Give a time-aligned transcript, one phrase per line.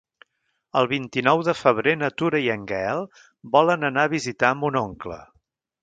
[0.79, 3.05] El vint-i-nou de febrer na Tura i en Gaël
[3.59, 5.25] volen anar a visitar mon oncle.